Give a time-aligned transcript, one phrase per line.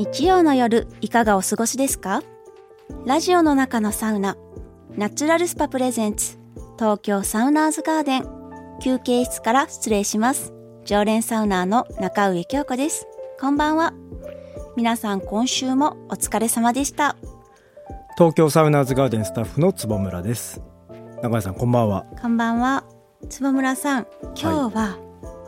[0.00, 2.22] 日曜の夜いかがお過ごしですか？
[3.04, 4.38] ラジオの中のサウナ
[4.96, 6.38] ナチュラルスパプレゼンツ
[6.78, 8.24] 東京サウナーズガーデン
[8.82, 10.54] 休憩室から失礼します。
[10.86, 13.06] 常連サウナーの中上京子です。
[13.38, 13.92] こんばんは。
[14.74, 17.16] 皆さん今週もお疲れ様でした。
[18.16, 20.62] 東京サウナーズガーデンスタッフの坪村です。
[21.22, 22.06] 中井さんこんばんは。
[22.22, 22.84] こんばんは。
[23.28, 24.98] 坪村さん今日は、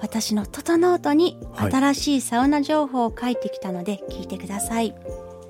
[0.02, 4.96] 私のトトノートに新しいサウナ情報を書いてきたので聞いてください、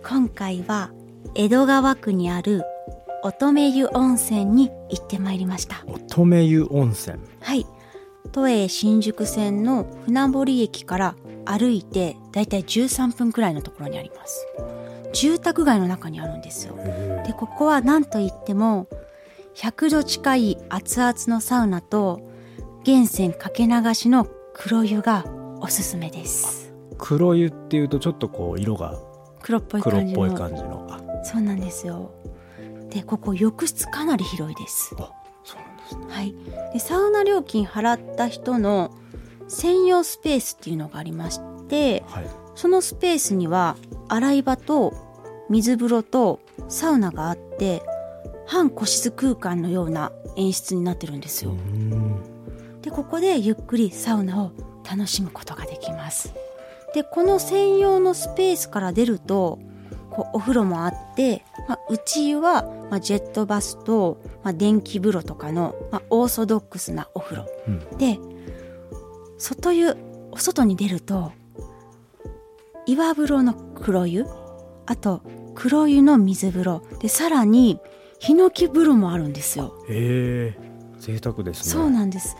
[0.06, 0.92] 今回は
[1.34, 2.62] 江戸川区にある
[3.22, 5.82] 乙女湯温泉に行ってまいりました。
[5.86, 7.18] 乙女湯温泉。
[7.41, 7.66] はい。
[8.32, 11.14] 都営新宿線の船堀駅から
[11.46, 14.46] 歩いてだいたい13分くらいのところにあります。
[15.14, 16.77] 住宅街の中にあるんですよ。
[17.27, 18.86] でここは何といっても
[19.55, 22.20] 100度近い熱々のサウナと
[22.84, 25.24] 源泉かけ流しの黒湯が
[25.61, 26.73] おすすめです。
[26.98, 28.98] 黒湯っていうとちょっとこう色が
[29.42, 30.89] 黒っぽい感じの。
[31.25, 32.12] そうなんですよ。
[32.91, 34.94] でここ浴室かなり広いです。
[34.98, 35.11] あ
[35.44, 36.05] そうなんですね。
[36.09, 36.34] はい。
[36.72, 38.94] でサウナ料金払った人の
[39.48, 42.27] 専用スペースっていうのがありましてはい。
[42.55, 43.77] そのスペースには
[44.09, 44.92] 洗い場と
[45.48, 47.83] 水風呂とサウナがあって
[48.47, 51.53] 半個室空間のような演出になってるんですよ、
[52.83, 54.52] でここでゆっくりサウナを
[54.88, 56.34] 楽しむことができます。
[56.94, 59.58] でこの専用のスペースから出ると
[60.11, 67.47] こうお風呂もあって、まあ、内湯は、まあ、ジェットバスと、まあ、電気風呂とかの、まあ、オーソドックスなお風呂。
[67.66, 67.98] うん。
[67.98, 68.19] で
[69.38, 69.97] 外湯
[70.30, 71.33] お外に出ると
[72.86, 74.27] 岩風呂の黒湯
[74.86, 75.22] あと
[75.55, 76.83] 黒湯の水風呂。
[77.00, 77.80] でさらに
[78.19, 79.75] ヒノキ風呂もあるんですよ。
[79.88, 80.58] へえ
[80.98, 81.72] 贅沢ですね。
[81.72, 82.36] そうなんです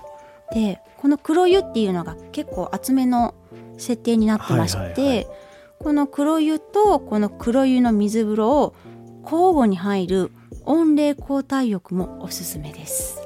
[0.55, 3.35] でこの黒湯っていうのが結構厚めの
[3.79, 5.27] 設定になってまして、はいはいはい。
[5.79, 8.75] この黒湯とこの黒湯の水風呂を
[9.25, 10.33] 交互に入る
[10.65, 13.21] 温冷交代浴もおすすめです。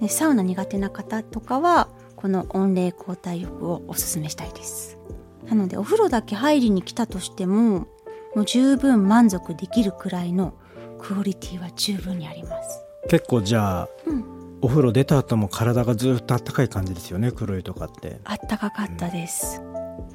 [0.00, 4.98] でサウナ苦手な方とかはこの温冷交代浴をおすすめしたいです。
[5.46, 7.86] なのでお風呂だけ入りに来たとしても
[8.34, 10.54] もう十分満足できるくらいの
[10.98, 12.84] クオリティは十分にあります。
[13.08, 14.31] 結構じゃあうん
[14.62, 17.32] お風呂出た後も体がずっとあったかい感じですよね。
[17.32, 18.20] 黒湯とかって。
[18.24, 19.60] あったかかったです、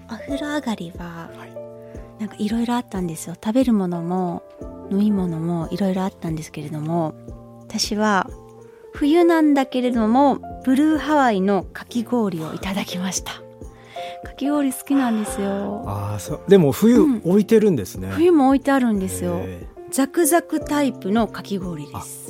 [0.09, 1.53] お風呂上がりははい。
[2.19, 3.36] なんかいろいろあったんですよ。
[3.36, 4.41] 食べるものも
[4.90, 7.13] 飲み物もいろいろあったんですけれども
[7.62, 8.30] 私は
[8.94, 13.34] 冬なんだけれどもブルーハワイのかき氷をいただきました。
[14.24, 15.84] かき氷好きなんですよ。
[15.86, 16.40] ああそう。
[16.47, 17.22] でも冬うん。
[17.24, 19.41] 置いてるんですね、冬も置いてあるんですよ。
[19.44, 22.27] へザクザクタイプのかき氷です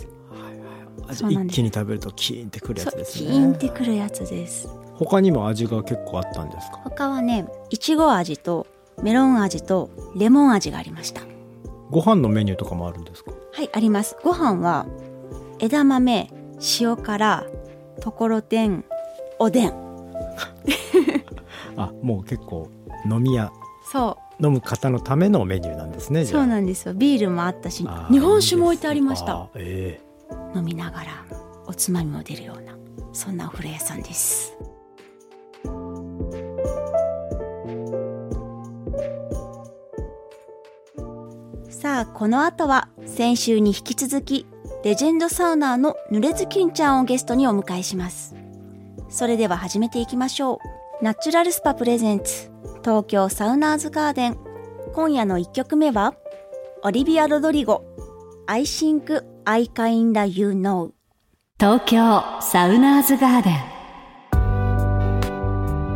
[1.08, 1.54] ーはいはいあそうなんです。
[1.54, 3.30] 一気に食べるとキーンってくるやつですね。
[3.30, 4.68] キーンってくるやつです。
[4.96, 6.78] 他にも味が結構あったんですか？
[6.84, 8.68] 他はねいちご味と
[9.04, 11.22] メロン味とレモン味がありました。
[11.90, 13.32] ご飯のメニューとかもあるんですか？
[13.54, 14.18] はい、あります。
[14.24, 14.86] ご飯は
[15.60, 16.30] 枝豆、
[16.80, 17.46] 塩辛、
[18.02, 18.84] ところてん、
[19.40, 19.74] おでん。
[21.78, 22.70] あもう結構
[23.10, 23.52] 飲み屋。
[23.92, 26.94] そ飲む方のためのメニューなんですねそうなんですよ。
[26.94, 29.34] ビールもあったし日本酒も置いてありました。
[29.34, 30.02] あーえ
[30.56, 31.26] 飲みながら
[31.66, 32.78] おつまみも出るような、
[33.14, 34.58] そんなお風呂屋さんです。
[41.70, 44.48] さあ、この後は先週に引き続き、
[44.84, 48.36] レジェンドサウナーの濡れずきんちゃんをゲストにお迎えします。
[49.10, 50.60] それでは始めていきましょ
[51.02, 51.04] う。
[51.04, 52.52] ナチュラルスパプレゼンツ、
[52.82, 54.38] 東京サウナーズガーデン。
[54.94, 56.16] 今夜の1曲目は、
[56.84, 57.84] オリビア・ロドリゴ、
[58.48, 60.92] I think I kinda you know
[61.58, 63.56] 東京サウナーズガーデン。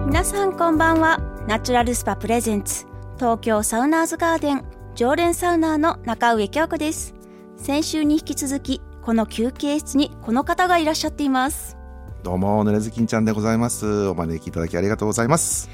[0.08, 1.20] 皆さんこんばんは。
[1.50, 2.86] ナチュラルスパプレゼンツ。
[3.18, 4.64] 東京サウナーズガーデン。
[4.96, 7.14] 常連サウナーの中上京子です。
[7.58, 11.76] 先週に引き続きこの休憩室にこの方がいらっしゃっています。
[12.24, 14.08] どうも、ぬれずきんちゃんでございます。
[14.08, 15.70] お招きいただきありがとうございます。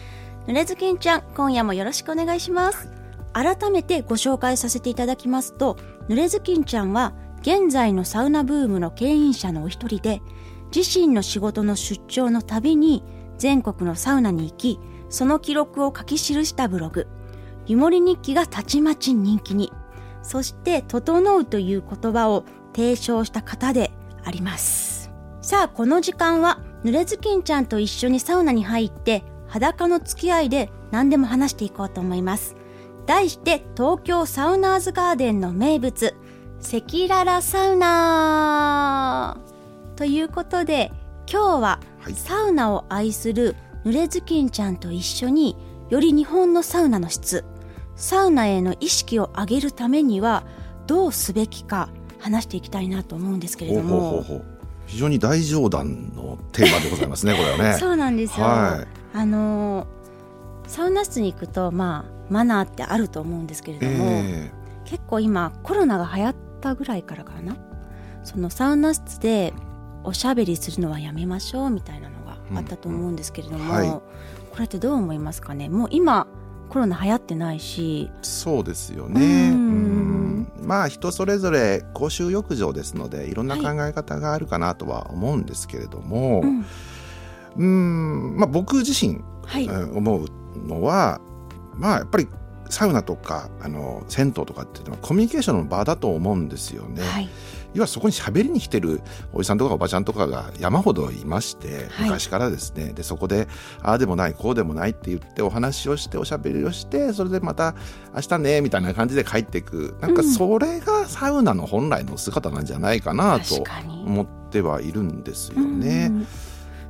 [0.48, 2.90] ぬれずきんちゃん今夜もよろしくお願いします。
[3.34, 10.22] 改めてご紹介させていただきますとぬれずきんちゃんは現在のサウナブームの牽引者のお一人で
[10.76, 13.04] 自身の仕事の出張のたびに
[13.38, 14.80] 全国のサウナに行き
[15.10, 17.08] その記録を書き記したブログ
[17.68, 19.72] 「湯守日記」がたちまち人気に。
[20.24, 22.44] そして「整う」という言葉を
[22.76, 23.92] 提唱した方で
[24.26, 25.10] あります。
[25.42, 32.58] さあこの時間は濡れずきんちゃんと一緒にサウナに入って裸の付き合いで何でも話していこうと思います。
[33.06, 36.14] 題して東京サウナーズガーデンの名物。
[36.60, 39.38] 赤裸々サウナ。
[39.96, 40.92] ということで
[41.32, 42.14] 今日ははい。
[42.14, 43.56] サウナを愛する
[43.86, 45.56] 濡れずきんちゃんと一緒に
[45.90, 47.46] より日本のサウナの質
[47.96, 50.46] サウナへの意識を上げるためには
[50.88, 51.90] どうすべきか
[52.20, 54.00] 話していきたいなと思うんですけれども。
[54.00, 54.46] ほうほうほう
[54.88, 57.78] 非常に大冗談のテーマでございますね これはね。
[57.80, 59.18] そうなんですよ、はい。
[59.18, 59.86] あの
[60.66, 64.52] サウナ室に行くとまあマナーってあると思うんですけれども、え
[64.86, 67.56] 結構今コロナが流行ったぐらいからかな。
[68.24, 69.54] そのサウナ室で
[70.04, 73.70] おしゃべりするのはやめましょうみたいなのがあったと思うんですけれども、うん。
[73.70, 73.90] はい。
[73.90, 74.02] こ
[74.60, 75.70] れってどう思いますかね？
[75.70, 76.28] もう今
[76.70, 78.10] コロナ流行ってないし。
[78.14, 79.50] ーそうですよね。
[79.52, 79.58] うん。
[79.58, 80.68] うん。
[80.68, 86.66] まあ人それぞれ公衆浴場ですのでいろんな考え方があるかなとは思うんですけれども、うん。
[87.58, 88.38] うん。
[88.38, 90.26] まあ、僕自身、はい、えー思う
[90.68, 91.22] のは
[91.76, 92.28] まあやっぱり
[92.70, 97.02] サウナとかあの銭湯とかっていうのはコミュニケーションの場だと思うんですよね。
[97.02, 97.30] はい。
[97.74, 99.02] 要はそこに喋りに来てる
[99.34, 102.06] おじさんとかおばちゃんとかが山ほどいましてはい。
[102.06, 103.48] 昔からですね、でそこで
[103.82, 107.76] ああでもないこうでもないって言ってお話をしておしゃべりをしてそれでまた
[108.16, 109.96] 明日ねみたいな感じで帰っていく。
[110.02, 110.32] なんかうん。
[110.32, 113.64] それがサウナの本来の姿なんじゃないかなと
[114.06, 116.08] 思ってはいるんですよね。
[116.12, 116.28] うん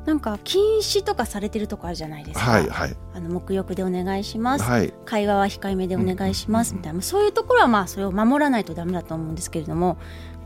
[0.08, 2.96] なんか禁止とかされてるとこあるじゃないですか、はいはい。
[3.14, 4.94] あの沐浴でお願いします、はい。
[5.04, 6.72] 会話は控えめでお願いします。
[6.72, 7.02] うんみたいな。
[7.02, 9.98] そういうところはまあそれを守らないとダメだと思うんですけれども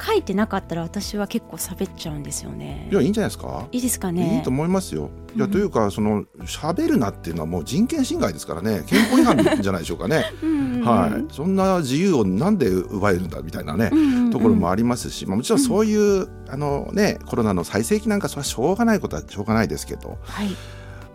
[0.04, 2.88] 書いてなかったら私は結構喋っちゃうんですよね。
[2.92, 3.68] いやいいんじゃないですか？
[3.72, 4.38] いいですかね？
[4.38, 5.10] いいと思いますよ。
[5.36, 8.84] いや、うんというかその喋るなっていうのはもう人権侵害ですからね。
[8.88, 10.26] 憲法違反じゃないでしょうかね。
[10.42, 14.32] うんはい、そんな自由をなんで奪えるんだみたいなね、うんうんうん。
[14.32, 20.18] ところもありますし、まあ、もちろんそういう、あのね、コロナの最盛期なんかそれはしょうがないことはしょうがないですけど。
[20.24, 20.48] はい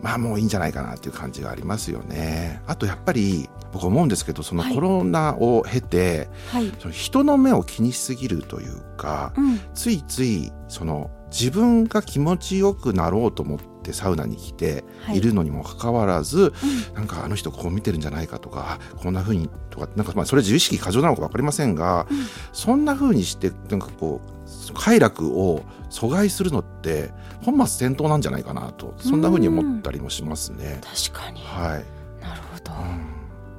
[0.01, 2.61] まあもういいんじゃないかなっていう感じがありますよね。
[2.67, 4.75] あとやっぱり僕思うんですけどそのはい。
[4.75, 6.71] コロナを経て、はい。
[6.79, 9.59] その人の目を気にしすぎるというか、うん。
[9.73, 15.17] ついついその自分が気持ちよくなろうと思ってサウナに来てはい。
[15.17, 16.53] いるのにもかかわらず、
[16.93, 22.07] なんかあの人こう見てるんじゃないかとかこんな風にとかなんかまあそれ自意識過剰なのか分かりませんが、
[22.53, 24.36] そんな風にしてなんかこう
[24.73, 27.11] 快楽を阻害するのって
[27.43, 30.81] 本末転倒なんじゃないかなとそんな風に思ったりもしますね。
[31.09, 31.41] 確かに。
[31.41, 33.07] はい、なるほど、うん。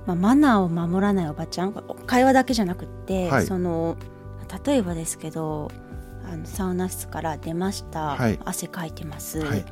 [0.06, 1.72] まあ、マナーを守らないおばちゃん
[2.06, 3.46] 会話だけじゃなくって、はい。
[3.46, 3.96] その
[4.64, 5.70] 例えばですけど
[6.30, 8.38] あのサウナ室から出ました、はい。
[8.44, 9.64] 汗かいてます、はい。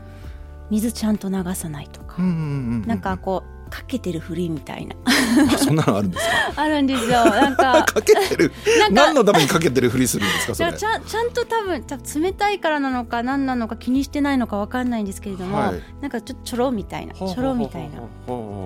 [0.70, 4.96] 水ちゃんと流さないとか、なんかこうかけてるふりみたいな。
[5.06, 6.24] あそんなのあるんです
[6.56, 7.24] あるんですよ。
[7.24, 8.52] なんかか かけてる。
[8.78, 10.72] なんか何のためにかけてるふりするんですかそれ？
[10.72, 15.82] ちゃんちゃんと多分多分冷たいからなのか何なのか気にしてないのかわかんないんですけれども、はい。
[16.00, 18.00] なんかちょっとちょろみたいなちょろみたいな。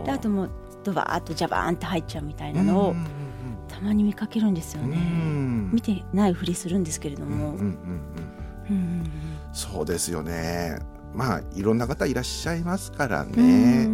[0.05, 0.51] であともう
[0.85, 3.07] ドバーッとジャバーンって入っちゃうみたいなのをうん
[3.69, 4.97] たまに見かけるんですよね。
[4.97, 5.71] ん。
[5.73, 7.55] 見てないふりするんですけれども、
[9.53, 10.79] そうですよね。
[11.15, 13.89] まあいろんな方いらっしゃいますからね、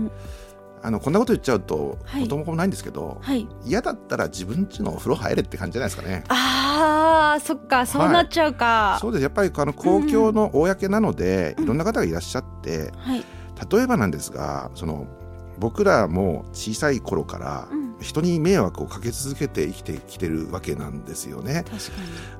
[0.87, 2.23] あのこんなこと言っちゃうとはい。
[2.23, 3.49] 子供もないんですけど、はい。
[3.65, 6.23] 嫌だったら自分家のお風呂入れって感じじゃないですかね。
[6.29, 9.23] あーそっかそうなっちゃうか、そうです。
[9.23, 11.65] やっぱりあの公共の公なので、うん。
[11.65, 13.25] いろんな方がいらっしゃってはい、
[13.71, 15.09] 例えばなんですがその
[15.59, 21.65] 僕らも小さい頃からうん、人に迷惑をかけ続けて生きてきてるわけなんですよね。
[21.65, 21.93] 確か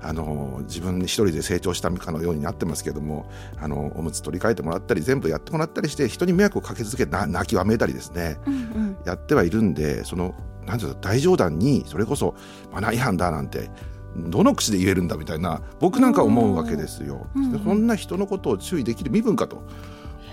[0.03, 10.35] あの自分一人で成長したかのようになってますけどもあのおむつ取り替えてもらったり全部やってもらったりして人に迷惑をかけ続けてな泣きわめいたりですねに、うんうん、やってはいるんでその
[10.67, 12.35] なんていうの大冗談にそれこそ
[12.73, 13.71] マナー違反だなんて
[14.17, 17.27] どの口で言えるんだみたいな僕なんか思うわけですよ。
[17.37, 19.63] うんでそんな人のことを注意できる身分かと。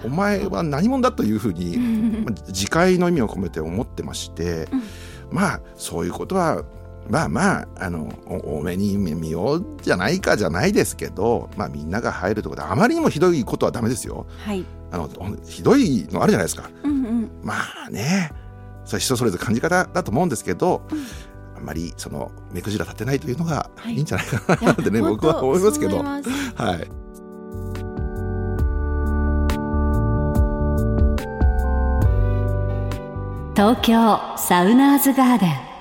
[0.05, 1.77] お前は何者だというふうに、
[2.25, 4.83] まあ自戒の意味を込めて思ってまして、うん
[5.33, 6.63] まあそういうことは
[7.09, 14.25] まあまああのお多めに見ようじゃないかじゃないですけど、まあ、みんなが入るところであまりにもひどいことはダメですよ。
[14.45, 15.09] はい、あの
[15.43, 16.69] ひどいのあるじゃないですか。
[16.83, 17.55] うんうん、ま
[17.87, 18.31] あね
[18.85, 20.83] それ人それぞれ感じ方だと思うんですけど、
[21.57, 25.97] あんまりその目くじら立てないというのがはいいいんじゃないかなってね、僕は思いますけど。
[25.97, 27.02] はい
[33.55, 35.73] 東京サウナーズガーデン。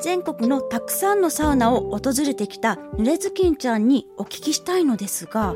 [0.00, 5.54] 全国のたくさんのサウナを訪れてきた濡れずきんちゃんにお聞きしたいのですが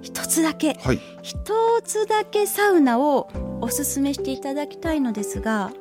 [0.00, 1.00] 一つだけはい。
[1.20, 3.28] 一つだけサウナを
[3.60, 5.72] おすすめしていただきたいのですが。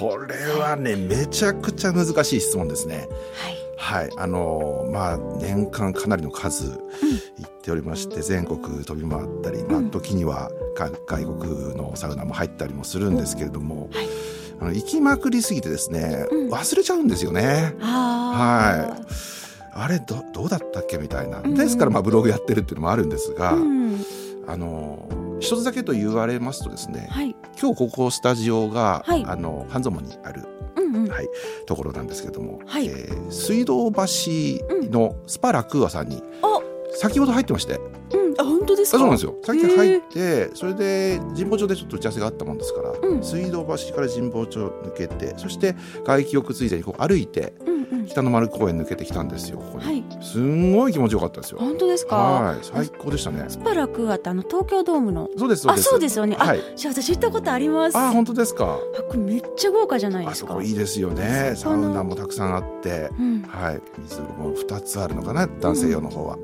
[0.00, 3.06] これはねめちゃくちゃ難しい質問ですね。
[3.34, 6.78] はいはい、あのまあ年間かなりの数行
[7.46, 9.90] っておりまして、全国飛び回ったり、まあうん。
[9.90, 14.08] 時にはか外国のサウナも入ったりもするんですけれども、はい。
[14.60, 16.50] あの行きまくりすぎてですね、うん。
[16.50, 17.74] 忘れちゃうんですよね。
[17.82, 18.96] あ
[19.72, 21.40] あれどどうだったっけみたいな。
[21.40, 21.54] うん。
[21.54, 24.04] ですからまあブログやってるっていうのもあるんですが、うん。
[24.46, 27.36] あの一つだけと言われますとですね、はい。
[27.60, 29.24] 今日ここスタジオが、はい。
[29.26, 30.46] あの半蔵門にある、
[30.86, 31.10] うんうん。
[31.10, 31.28] はい、
[31.66, 32.86] ところなんですけども、はい。
[32.86, 34.00] えー水道橋
[34.90, 36.60] のスパラクーアさんにあ。
[36.98, 37.78] 先ほど入ってまして、
[38.14, 38.40] うん。
[38.40, 38.96] あ本当ですか？
[38.96, 39.34] あそうなんですよ。
[39.42, 43.22] さっき入ってそれで神保町でちょっと打ち合わせがあったもんですから、うん。
[43.22, 45.74] 水道橋から神保町抜けてそして
[46.04, 47.52] 外気浴ついでにこう歩いて
[47.90, 48.06] うんうん。
[48.06, 50.04] 北の丸公園抜けてきたんですよここに、はい。
[50.20, 51.58] すんごい気持ちよかったですよ。
[51.58, 52.16] 本当ですか？
[52.16, 52.58] はい。
[52.62, 53.44] 最高でしたね。
[53.48, 55.28] スパラクーアってあの東京ドームの。
[55.36, 55.88] そうですそうです。
[55.88, 56.36] あそうですよね。
[56.38, 56.60] あはい。
[56.76, 57.96] じゃあ私行ったことあります。
[57.96, 58.78] あ本当ですか？
[59.16, 60.52] めっちゃ豪華じゃないですか。
[60.52, 61.54] あそこいいですよね。
[61.56, 63.10] サウナもたくさんあって。
[63.18, 63.42] うん。
[63.42, 63.80] はい。
[63.98, 65.46] 水風呂も2つあるのかな？
[65.46, 66.38] 男性用の方は、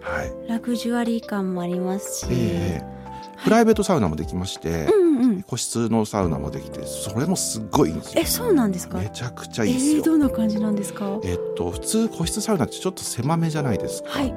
[0.00, 0.48] はい。
[0.48, 2.97] ラグジュアリー感もありますし、ええ
[3.44, 5.42] プライベートサウナもできまして、うんうん。
[5.42, 8.22] 個室のサウナもできてそれもすっごいいいんですよ。
[8.22, 8.98] えそうなんですか？
[8.98, 11.20] めちゃくちゃえいいですよ、ー、どんな感じなんですか？
[11.24, 14.34] えっと普通個室サウナってちょっと狭めじゃないですか、はい。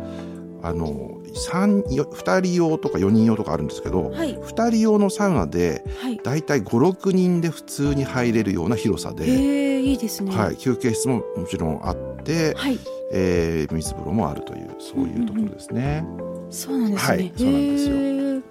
[0.64, 4.38] あの三よ2人用とか4人用とかあるんですけど、はい。
[4.38, 6.18] 2人用のサウナではい。
[6.24, 10.36] だいたい56人で普通に入れるような広さえで、ー、いいですね。
[10.36, 12.80] はい、休憩室ももちろんあって、はい。
[13.14, 16.06] えー水風呂もあるというそういうところですね。
[16.50, 17.34] そうなんですね、はい。
[17.36, 18.51] そうなんですよ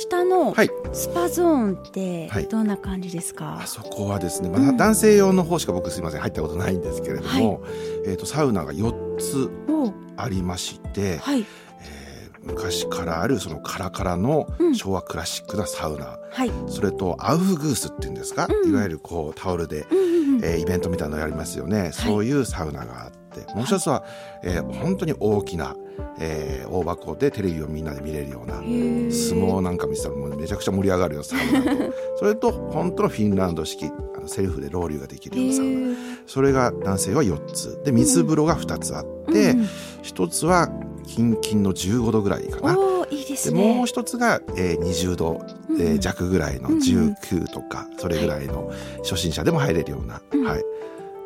[0.00, 0.70] 下のはい。
[0.92, 2.48] スパゾーンってはい。
[2.48, 4.76] どんな感じですか、あそこはですね、まだうん。
[4.76, 6.20] 男性用の方しか僕すいません。
[6.20, 7.62] 入ったことないんですけれども、
[8.06, 9.92] えー、とサウナが4つお。
[10.16, 11.40] ありまして、はい。
[11.40, 12.10] えー
[12.42, 14.74] 昔からあるそのカラカラのうん。
[14.74, 16.50] 昭和クラシックなサウナ、はい。
[16.68, 18.70] それとアウフグースっていうんですか、うん。
[18.70, 20.44] いわゆるこうタオルで、うんうんうん。
[20.44, 23.54] えーイベントみたいなのやりますよね、そういうサウナがあって。
[23.54, 24.04] もう一つは、
[24.42, 25.76] えー本当に大きな、
[26.18, 31.92] えー大箱でテレビをみんなで見れるような相撲なんか見てたらもうめちゃくちゃ盛り上がるようなサウナと。
[32.18, 35.96] それと本当のフィンランド式あのセルフでロウリュができるようなサウナ。
[36.26, 37.80] それが男性は4つ。
[37.84, 39.68] で水風呂が2つあって、うんうん。
[40.04, 40.70] 1つは
[41.06, 42.74] キンキンの15度ぐらいかな。
[42.74, 45.40] でもう一つが、えー20度、
[45.70, 45.98] えーうん。
[46.00, 46.80] 弱ぐらいのうんうん。
[46.80, 48.70] 19とか、それぐらいの
[49.02, 50.44] 初心者でも入れるような、うん。
[50.44, 50.64] はい、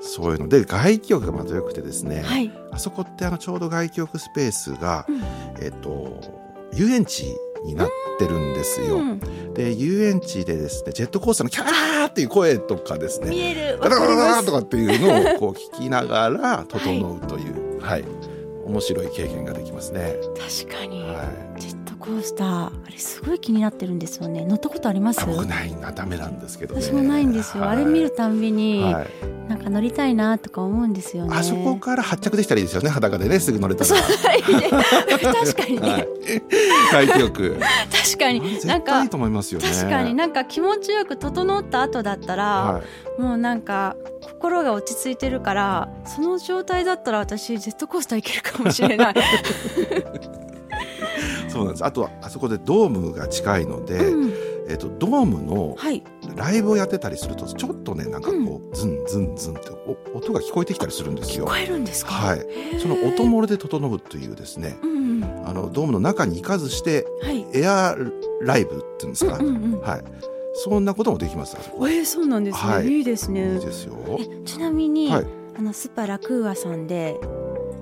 [0.04, 0.48] そういうの。
[0.48, 5.22] で外気浴がまた良くてですね、はい、あそこってあのちょうど外気浴スペースが、うん。
[5.62, 6.20] えっ、と
[6.74, 7.24] 遊園地
[7.64, 8.96] になってるんですよ。
[8.96, 9.20] うん。
[9.54, 13.78] で遊園地でですねジェットコースターのキャーっていう声とかですね見える。
[13.80, 18.04] ガタガタガタわかりますとかっていうのをこう聞きながら整うという、はい。
[18.66, 20.14] 面白い経験ができますね。
[20.66, 24.44] 確かに、はジェットコースターあれすごい気になってるんですよね。
[24.44, 25.22] 乗ったことあります？
[25.22, 26.82] あ僕ないなダメなんですけどね。
[26.82, 27.76] 私もないんですよ、はい。
[27.76, 29.08] あれ見るたんびに、はい、
[29.48, 31.34] なんか乗りたいなとか思うんですよね。
[31.34, 34.02] あそこから発着できたらいいですよね裸でねすぐ乗れたら。
[34.02, 35.80] 確かに。
[35.80, 36.08] ね、はい、
[36.92, 37.56] 外気浴。
[37.58, 38.40] 確かに。
[38.54, 39.68] 絶なんか対いいと思いますよね。
[39.68, 40.14] 確かに。
[40.14, 42.82] なんか気持ちよく整った後だったら、は
[43.18, 49.14] い、もうなんか心が落ち着いてるからその状態だったら私ジェットコースター行けるかもしれない、
[51.54, 51.84] そうなんです。
[51.84, 54.32] あとはあそこでドームが近いので、うん、
[54.68, 56.02] えっとドームのはい
[56.36, 59.70] ライブをやってたりするとちょっとねなんかこう、ズンズンズンって
[60.12, 61.46] お音が聞こえてきたりするんですよ。
[61.46, 62.12] 聞こえるんですか？
[62.12, 62.46] はい。
[62.80, 64.94] その音漏れで整うというですね、うんうん
[65.46, 67.96] あのドームの中に行かずしてはいエア
[68.40, 70.04] ライブっていうんですか、うんうんうんはい。
[70.54, 71.56] そんなこともできます。
[71.58, 73.94] あそこえー、そうなんですね、はいい、いですねいいですよ。
[74.18, 75.26] えちなみに、はい。
[75.56, 77.16] あのスパラクーアさんで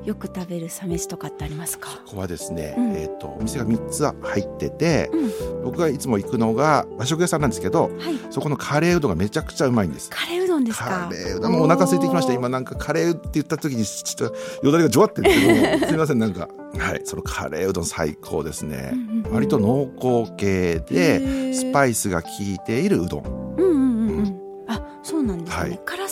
[0.05, 1.91] よく食べるサ飯とかってありますか？
[2.07, 2.93] ここはですね、うん。
[2.93, 5.65] えっ、とお店が三つ入ってて、うん。
[5.65, 7.93] 僕がいつも行くのが和食屋さんなんですけど、はい。
[8.31, 10.11] そこのカレーうどんがめちゃくちゃうまいんです。
[10.11, 11.09] カレーうどんですか？
[11.09, 12.33] カレーうどんもうお腹空いてきました。
[12.33, 14.35] 今なんかカレーって言った時にちょっと
[14.67, 16.49] よだれがじょわってんで すけどすみませんなんか。
[16.79, 19.33] はいそのカレーうどん最高ですね、うんうんうん。
[19.35, 19.91] 割と濃
[20.25, 21.55] 厚系へでー。
[21.55, 23.82] スパイスが効いているうどんうん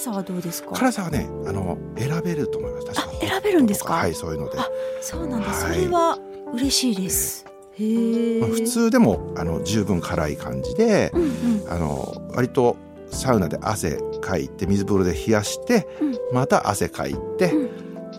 [0.01, 0.73] さはどうですか？
[0.73, 3.95] 辛さはねあの選べると思います確かあ選べるんですか？
[3.95, 4.69] はいそういうので、あ
[5.01, 5.55] そうなんだ、はい。
[5.55, 6.19] それは
[6.53, 7.47] 嬉しいです。
[7.75, 11.27] へえ、まあ、普通でもあの十分辛い感じで、うんう
[11.65, 11.71] ん。
[11.71, 12.77] あの割と
[13.11, 16.19] サウナで汗かいて水風呂で冷やして、うん。
[16.33, 17.71] また汗かいて、うん。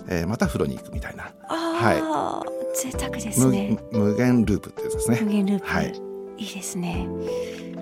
[0.07, 2.43] えーまた風呂に行くみたいな、ああ、
[2.75, 3.77] 贅沢です無ね。
[3.91, 5.19] 無限ループってやつですね。
[5.21, 5.93] 無限ループ、はい。
[6.37, 7.07] いいですね。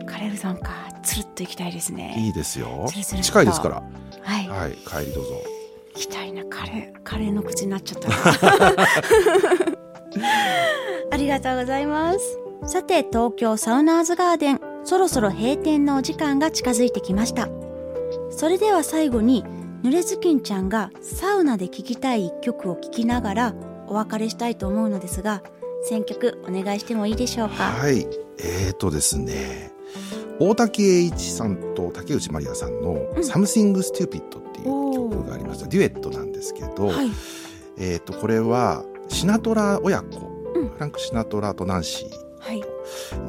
[0.06, 2.16] カレーうどんかつるっと行きたいですね。
[2.18, 2.88] いいですよ。
[3.22, 3.84] 近いですから。
[4.22, 5.32] はい、はい帰りどうぞ。
[5.96, 8.10] 行きたいなカレーカレーの口になっちゃった。
[8.10, 8.16] な
[11.12, 12.20] ありがとうございます。
[12.66, 14.62] さて東京サウナーズガーデン。
[14.84, 17.50] そろそろ閉店のお時間が近づいてきました。
[18.32, 19.44] それでは最後に
[19.84, 23.54] 濡れずきんちゃんがサウナで聴きたい一曲を聴きながら
[23.88, 25.42] お別れしたいと思うのですが
[25.84, 27.64] 選曲お願いしてもいいでしょうか？
[27.72, 28.08] はい。
[28.40, 29.72] えーとですね
[30.40, 37.12] 大竹栄一さんと竹内まりやさんのうん「Something Stupid」っていう曲がありました、デュエットなんですけど、はい。
[37.78, 40.18] えーとこれはシナトラ親子、
[40.56, 40.70] うん。
[40.70, 42.62] フランク・シナトラとナンシーはい。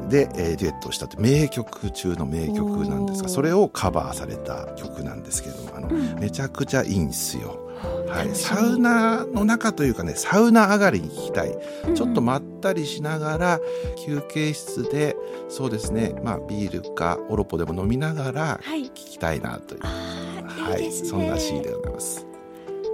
[0.09, 5.89] で、えーデュエットをしたって名曲中の名曲なんですがそれをカバーされた曲なんですけれどもあの、
[6.19, 7.70] めちゃくちゃいいんですよ。
[8.07, 11.57] はい、サウナの中というかねサウナ上がりに聴きたい、
[11.95, 13.59] ちょっとまったりしながら
[14.05, 15.15] 休憩室で
[15.49, 22.25] そうですね、まあ、ビールかオロポでも飲みながらはい聴きたいなという、はいいいそんなシーンでございます。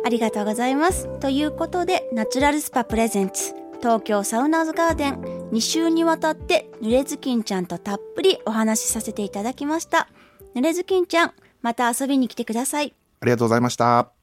[0.05, 1.07] ありがとうございます。
[1.19, 5.15] ということで、ナチュラルスパプレゼンツ、東京サウナーズガーデン、
[5.51, 10.07] 2週にわたって、濡れずきんちゃんとたっぷりお話しさせていただきました。
[10.55, 12.93] 濡れずきんちゃん、また遊びに来てください。
[13.19, 14.16] ありがとうございました。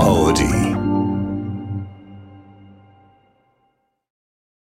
[0.00, 0.59] Audi.